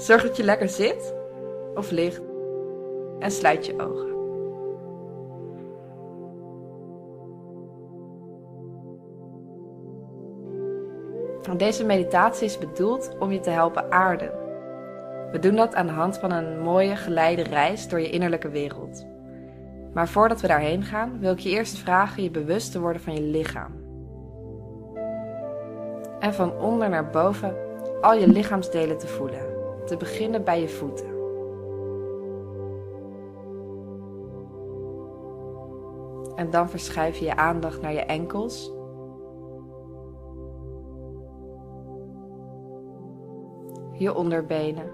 Zorg 0.00 0.22
dat 0.22 0.36
je 0.36 0.44
lekker 0.44 0.68
zit 0.68 1.14
of 1.74 1.90
ligt 1.90 2.22
en 3.18 3.30
sluit 3.30 3.66
je 3.66 3.80
ogen. 3.80 4.08
Deze 11.56 11.84
meditatie 11.84 12.44
is 12.44 12.58
bedoeld 12.58 13.16
om 13.18 13.32
je 13.32 13.40
te 13.40 13.50
helpen 13.50 13.92
aarden. 13.92 14.30
We 15.32 15.38
doen 15.38 15.56
dat 15.56 15.74
aan 15.74 15.86
de 15.86 15.92
hand 15.92 16.18
van 16.18 16.32
een 16.32 16.60
mooie 16.60 16.96
geleide 16.96 17.42
reis 17.42 17.88
door 17.88 18.00
je 18.00 18.10
innerlijke 18.10 18.48
wereld. 18.48 19.06
Maar 19.94 20.08
voordat 20.08 20.40
we 20.40 20.46
daarheen 20.46 20.82
gaan, 20.82 21.18
wil 21.20 21.32
ik 21.32 21.38
je 21.38 21.50
eerst 21.50 21.78
vragen 21.78 22.22
je 22.22 22.30
bewust 22.30 22.72
te 22.72 22.80
worden 22.80 23.02
van 23.02 23.14
je 23.14 23.22
lichaam. 23.22 23.72
En 26.20 26.34
van 26.34 26.58
onder 26.58 26.88
naar 26.88 27.10
boven 27.10 27.56
al 28.00 28.14
je 28.14 28.28
lichaamsdelen 28.28 28.98
te 28.98 29.06
voelen, 29.06 29.49
te 29.90 29.96
beginnen 29.96 30.44
bij 30.44 30.60
je 30.60 30.68
voeten. 30.68 31.08
En 36.34 36.50
dan 36.50 36.68
verschuif 36.68 37.16
je 37.16 37.24
je 37.24 37.36
aandacht 37.36 37.80
naar 37.80 37.92
je 37.92 38.04
enkels. 38.04 38.72
Je 43.92 44.14
onderbenen. 44.14 44.90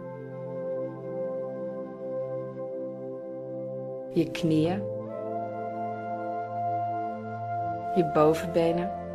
Je 4.11 4.31
knieën. 4.31 4.83
Je 7.95 8.11
bovenbenen. 8.15 9.06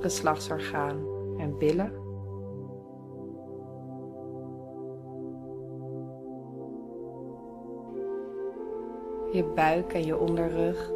Geslachtsorgaan 0.00 1.06
en 1.38 1.58
billen. 1.58 1.92
Je 9.32 9.44
buik 9.54 9.92
en 9.92 10.04
je 10.04 10.18
onderrug. 10.18 10.88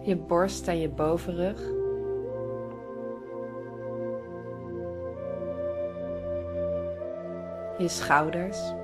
Je 0.00 0.16
borst 0.16 0.68
en 0.68 0.78
je 0.78 0.88
bovenrug. 0.88 1.60
Je 7.78 7.88
schouders. 7.88 8.81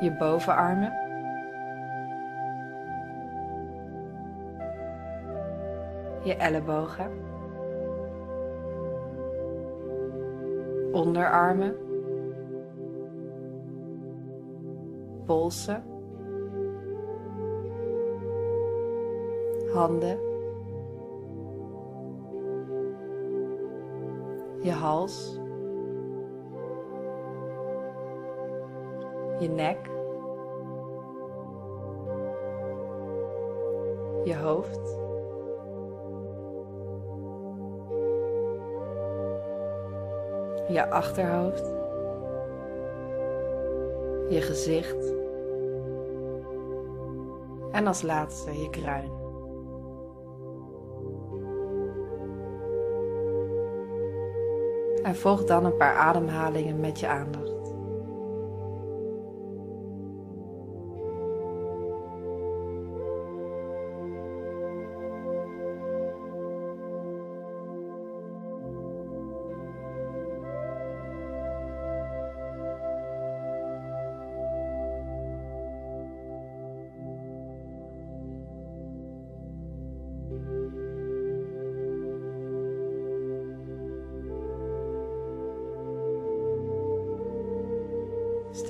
Je 0.00 0.12
bovenarmen. 0.18 0.92
Je 6.22 6.36
ellebogen. 6.36 7.10
Onderarmen. 10.92 11.76
Polsen. 15.26 15.90
handen, 19.72 20.18
je 24.62 24.70
hals, 24.70 25.39
je 29.40 29.48
nek, 29.48 29.86
je 34.24 34.36
hoofd. 34.36 34.98
Je 40.68 40.90
achterhoofd, 40.90 41.64
je 44.28 44.40
gezicht 44.40 45.14
en 47.70 47.86
als 47.86 48.02
laatste 48.02 48.60
je 48.60 48.70
kruin. 48.70 49.10
En 55.02 55.16
volg 55.16 55.44
dan 55.44 55.64
een 55.64 55.76
paar 55.76 55.94
ademhalingen 55.94 56.80
met 56.80 57.00
je 57.00 57.08
aandacht. 57.08 57.59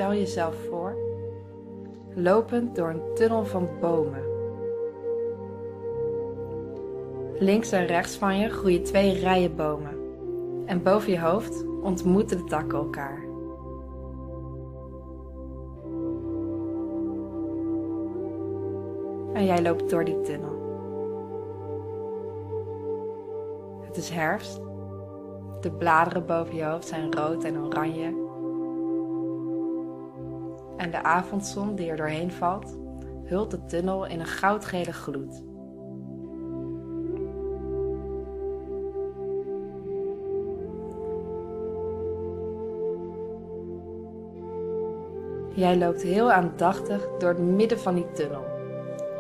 Stel 0.00 0.14
jezelf 0.14 0.54
voor, 0.68 0.96
lopend 2.14 2.76
door 2.76 2.88
een 2.88 3.14
tunnel 3.14 3.44
van 3.44 3.68
bomen. 3.80 4.22
Links 7.38 7.72
en 7.72 7.86
rechts 7.86 8.16
van 8.16 8.38
je 8.38 8.48
groeien 8.48 8.82
twee 8.82 9.18
rijen 9.18 9.56
bomen. 9.56 9.96
En 10.66 10.82
boven 10.82 11.12
je 11.12 11.20
hoofd 11.20 11.64
ontmoeten 11.82 12.36
de 12.36 12.44
takken 12.44 12.78
elkaar. 12.78 13.22
En 19.32 19.44
jij 19.44 19.62
loopt 19.62 19.90
door 19.90 20.04
die 20.04 20.20
tunnel. 20.20 20.58
Het 23.80 23.96
is 23.96 24.10
herfst. 24.10 24.60
De 25.60 25.70
bladeren 25.78 26.26
boven 26.26 26.54
je 26.54 26.64
hoofd 26.64 26.88
zijn 26.88 27.12
rood 27.12 27.44
en 27.44 27.58
oranje 27.58 28.28
en 30.80 30.90
de 30.90 31.02
avondzon 31.02 31.74
die 31.74 31.90
er 31.90 31.96
doorheen 31.96 32.32
valt, 32.32 32.78
hult 33.24 33.50
de 33.50 33.64
tunnel 33.64 34.06
in 34.06 34.20
een 34.20 34.26
goudgele 34.26 34.92
gloed. 34.92 35.42
Jij 45.54 45.76
loopt 45.76 46.02
heel 46.02 46.32
aandachtig 46.32 47.08
door 47.18 47.28
het 47.28 47.38
midden 47.38 47.78
van 47.78 47.94
die 47.94 48.12
tunnel, 48.12 48.44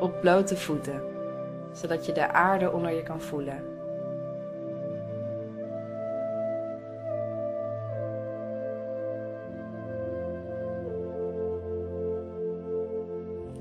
op 0.00 0.20
blote 0.20 0.56
voeten, 0.56 1.02
zodat 1.72 2.06
je 2.06 2.12
de 2.12 2.32
aarde 2.32 2.72
onder 2.72 2.90
je 2.92 3.02
kan 3.02 3.20
voelen. 3.20 3.79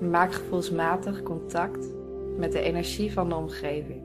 Maak 0.09 0.33
gevoelsmatig 0.33 1.23
contact 1.23 1.87
met 2.37 2.51
de 2.51 2.61
energie 2.61 3.13
van 3.13 3.29
de 3.29 3.35
omgeving. 3.35 4.01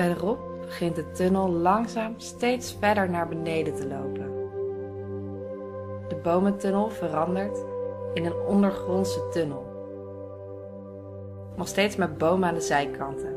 Verderop 0.00 0.38
begint 0.60 0.96
de 0.96 1.10
tunnel 1.10 1.50
langzaam 1.50 2.14
steeds 2.16 2.76
verder 2.80 3.10
naar 3.10 3.28
beneden 3.28 3.74
te 3.74 3.88
lopen. 3.88 4.30
De 6.08 6.16
bomentunnel 6.22 6.90
verandert 6.90 7.64
in 8.14 8.24
een 8.24 8.34
ondergrondse 8.46 9.28
tunnel. 9.28 9.64
Nog 11.56 11.68
steeds 11.68 11.96
met 11.96 12.18
bomen 12.18 12.48
aan 12.48 12.54
de 12.54 12.60
zijkanten. 12.60 13.34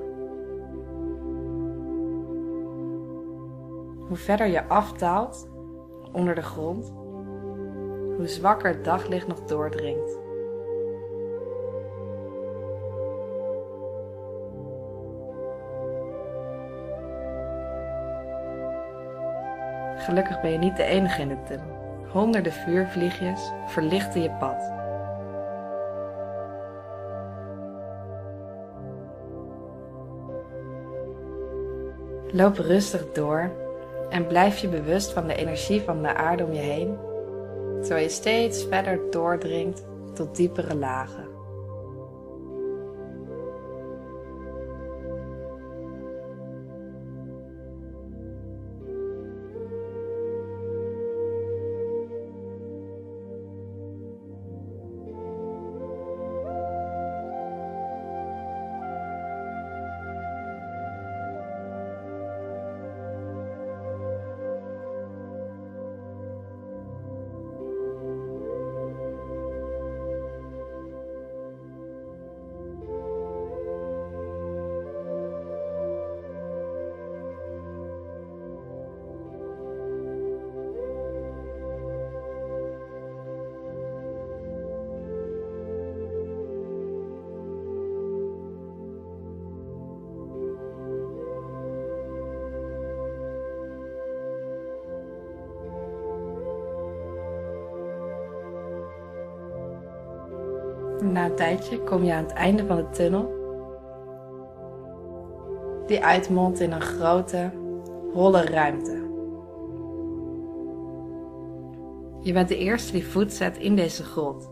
Hoe 4.07 4.17
verder 4.17 4.47
je 4.47 4.67
afdaalt 4.67 5.49
onder 6.11 6.35
de 6.35 6.41
grond, 6.41 6.93
hoe 8.17 8.27
zwakker 8.27 8.69
het 8.69 8.85
daglicht 8.85 9.27
nog 9.27 9.43
doordringt. 9.43 10.22
Gelukkig 20.03 20.41
ben 20.41 20.51
je 20.51 20.57
niet 20.57 20.77
de 20.77 20.83
enige 20.83 21.21
in 21.21 21.27
de 21.27 21.43
tunnel. 21.47 22.05
Honderden 22.11 22.51
vuurvliegjes 22.51 23.51
verlichten 23.67 24.21
je 24.21 24.31
pad. 24.31 24.71
Loop 32.31 32.57
rustig 32.57 33.11
door 33.11 33.51
en 34.09 34.27
blijf 34.27 34.57
je 34.57 34.67
bewust 34.67 35.11
van 35.11 35.27
de 35.27 35.35
energie 35.35 35.81
van 35.81 36.01
de 36.01 36.15
aarde 36.15 36.43
om 36.43 36.53
je 36.53 36.59
heen, 36.59 36.97
terwijl 37.81 38.03
je 38.03 38.09
steeds 38.09 38.65
verder 38.67 38.99
doordringt 39.09 39.83
tot 40.13 40.35
diepere 40.35 40.75
lagen. 40.75 41.32
Na 101.23 101.29
een 101.29 101.35
tijdje 101.35 101.83
kom 101.83 102.03
je 102.03 102.13
aan 102.13 102.23
het 102.23 102.33
einde 102.33 102.65
van 102.65 102.75
de 102.75 102.89
tunnel, 102.89 103.33
die 105.85 106.03
uitmondt 106.03 106.59
in 106.59 106.71
een 106.71 106.81
grote, 106.81 107.51
holle 108.13 108.41
ruimte. 108.41 108.91
Je 112.19 112.33
bent 112.33 112.47
de 112.47 112.57
eerste 112.57 112.91
die 112.91 113.07
voet 113.07 113.33
zet 113.33 113.57
in 113.57 113.75
deze 113.75 114.03
grot. 114.03 114.49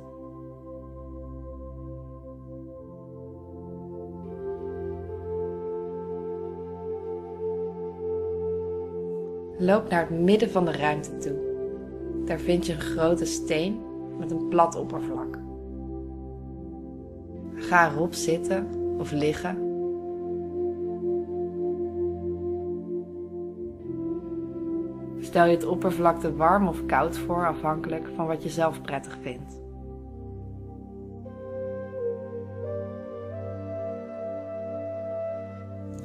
Loop 9.57 9.89
naar 9.89 10.07
het 10.09 10.19
midden 10.19 10.49
van 10.49 10.65
de 10.65 10.71
ruimte 10.71 11.17
toe. 11.17 11.39
Daar 12.25 12.39
vind 12.39 12.65
je 12.65 12.73
een 12.73 12.81
grote 12.81 13.25
steen 13.25 13.81
met 14.17 14.31
een 14.31 14.47
plat 14.47 14.75
oppervlak. 14.75 15.40
Ga 17.71 17.91
erop 17.91 18.13
zitten 18.13 18.67
of 18.99 19.11
liggen. 19.11 19.55
Stel 25.19 25.45
je 25.45 25.51
het 25.51 25.65
oppervlakte 25.65 26.35
warm 26.35 26.67
of 26.67 26.85
koud 26.85 27.17
voor, 27.17 27.47
afhankelijk 27.47 28.07
van 28.15 28.27
wat 28.27 28.43
je 28.43 28.49
zelf 28.49 28.81
prettig 28.81 29.17
vindt. 29.21 29.61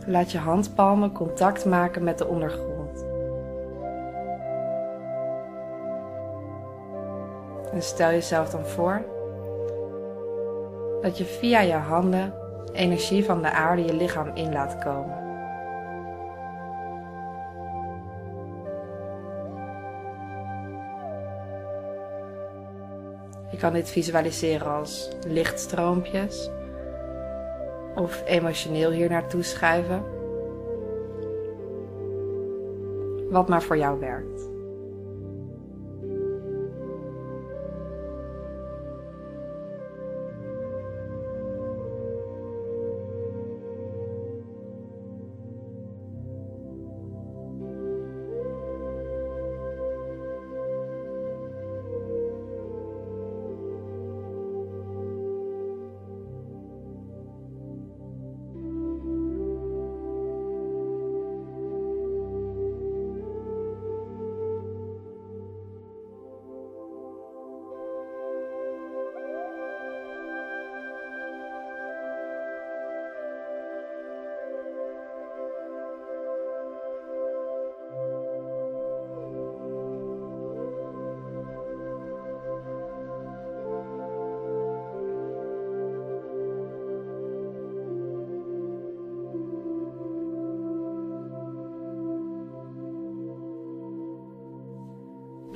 Laat 0.06 0.32
je 0.32 0.38
handpalmen 0.38 1.12
contact 1.12 1.64
maken 1.64 2.04
met 2.04 2.18
de 2.18 2.26
ondergrond. 2.26 3.06
En 7.72 7.82
stel 7.82 8.10
jezelf 8.10 8.50
dan 8.50 8.66
voor 8.66 9.14
dat 11.02 11.18
je 11.18 11.24
via 11.24 11.60
je 11.60 11.72
handen 11.72 12.34
energie 12.72 13.24
van 13.24 13.42
de 13.42 13.50
aarde 13.50 13.84
je 13.84 13.94
lichaam 13.94 14.30
in 14.34 14.52
laat 14.52 14.78
komen. 14.78 15.24
Je 23.50 23.56
kan 23.62 23.72
dit 23.72 23.90
visualiseren 23.90 24.66
als 24.66 25.08
lichtstroompjes 25.26 26.50
of 27.94 28.22
emotioneel 28.26 28.90
hier 28.90 29.08
naartoe 29.08 29.42
schuiven. 29.42 30.04
Wat 33.30 33.48
maar 33.48 33.62
voor 33.62 33.76
jou 33.76 34.00
werkt. 34.00 34.55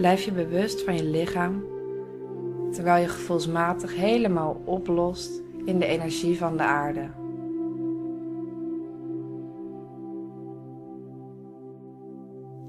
Blijf 0.00 0.22
je 0.22 0.32
bewust 0.32 0.82
van 0.82 0.96
je 0.96 1.04
lichaam, 1.04 1.64
terwijl 2.72 3.02
je 3.02 3.08
gevoelsmatig 3.08 3.96
helemaal 3.96 4.62
oplost 4.64 5.42
in 5.64 5.78
de 5.78 5.86
energie 5.86 6.38
van 6.38 6.56
de 6.56 6.62
aarde. 6.62 7.08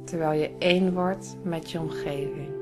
Terwijl 0.05 0.39
je 0.39 0.51
één 0.57 0.93
wordt 0.93 1.37
met 1.43 1.71
je 1.71 1.79
omgeving. 1.79 2.60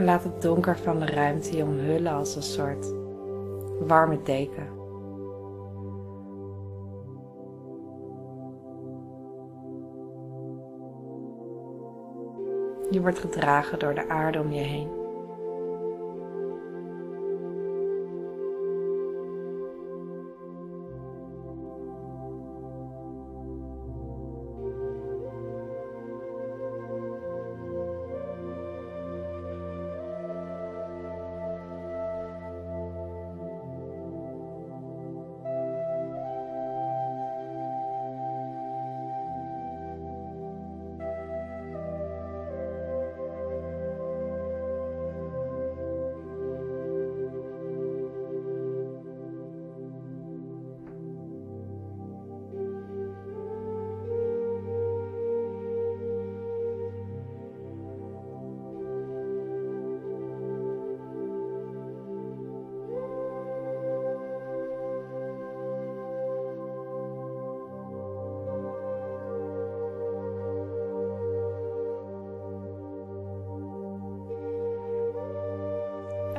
Laat 0.00 0.24
het 0.24 0.42
donker 0.42 0.78
van 0.78 1.00
de 1.00 1.06
ruimte 1.06 1.56
je 1.56 1.62
omhullen 1.62 2.12
als 2.12 2.36
een 2.36 2.42
soort 2.42 2.92
warme 3.86 4.22
deken. 4.22 4.66
Je 12.90 13.00
wordt 13.00 13.18
gedragen 13.18 13.78
door 13.78 13.94
de 13.94 14.08
aarde 14.08 14.40
om 14.40 14.52
je 14.52 14.60
heen. 14.60 14.99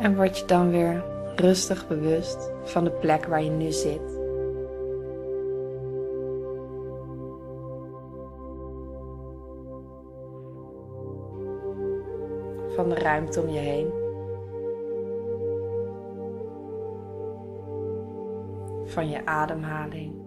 En 0.02 0.16
word 0.16 0.38
je 0.38 0.46
dan 0.46 0.70
weer 0.70 1.04
rustig 1.36 1.88
bewust 1.88 2.52
van 2.64 2.84
de 2.84 2.92
plek 2.92 3.26
waar 3.26 3.44
je 3.44 3.50
nu 3.50 3.72
zit. 3.72 4.20
Van 12.76 12.90
de 12.90 12.96
ruimte 12.96 13.42
om 13.42 13.50
je 13.50 13.60
heen. 13.60 13.90
Van 18.86 19.10
je 19.10 19.26
ademhaling. 19.26 20.21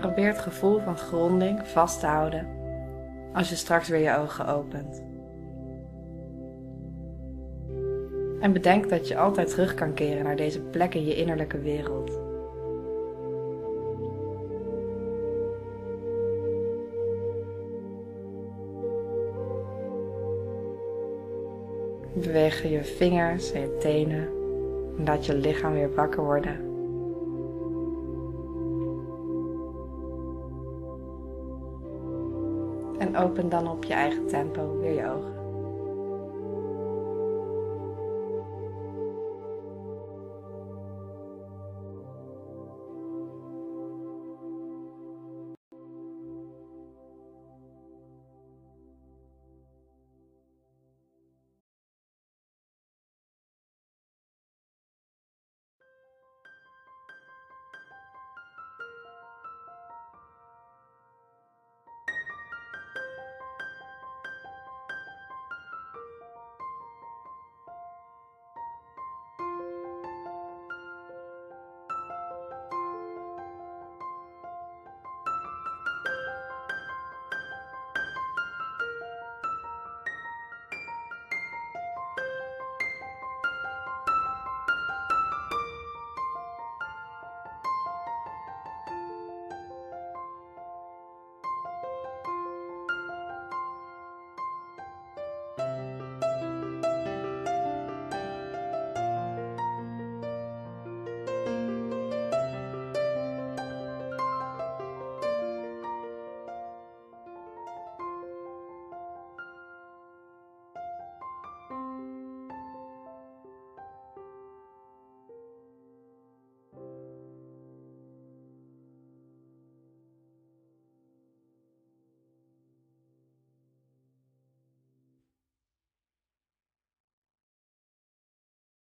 Probeer 0.00 0.26
het 0.26 0.38
gevoel 0.38 0.78
van 0.78 0.96
gronding 0.96 1.68
vast 1.68 2.00
te 2.00 2.06
houden 2.06 2.46
als 3.32 3.48
je 3.48 3.56
straks 3.56 3.88
weer 3.88 4.00
je 4.00 4.16
ogen 4.16 4.46
opent. 4.46 5.02
En 8.40 8.52
bedenk 8.52 8.88
dat 8.88 9.08
je 9.08 9.16
altijd 9.16 9.48
terug 9.48 9.74
kan 9.74 9.94
keren 9.94 10.24
naar 10.24 10.36
deze 10.36 10.60
plek 10.60 10.94
in 10.94 11.04
je 11.04 11.16
innerlijke 11.16 11.58
wereld. 11.58 12.20
Beweeg 22.14 22.62
je 22.62 22.84
vingers 22.84 23.52
en 23.52 23.60
je 23.60 23.76
tenen 23.78 24.28
en 24.98 25.04
laat 25.04 25.26
je 25.26 25.34
lichaam 25.34 25.72
weer 25.72 25.94
wakker 25.94 26.24
worden. 26.24 26.67
Open 33.18 33.48
dan 33.48 33.68
op 33.70 33.84
je 33.84 33.92
eigen 33.94 34.26
tempo 34.26 34.78
weer 34.78 34.94
je 34.94 35.10
ogen. 35.10 35.37